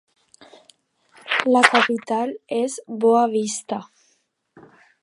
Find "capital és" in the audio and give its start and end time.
1.67-2.79